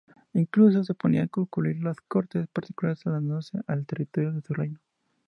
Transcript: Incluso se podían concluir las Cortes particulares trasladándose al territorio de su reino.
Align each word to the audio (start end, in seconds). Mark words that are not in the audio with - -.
Incluso 0.33 0.83
se 0.83 0.95
podían 0.95 1.27
concluir 1.27 1.77
las 1.83 2.01
Cortes 2.01 2.47
particulares 2.47 3.01
trasladándose 3.01 3.59
al 3.67 3.85
territorio 3.85 4.31
de 4.31 4.41
su 4.41 4.55
reino. 4.55 4.79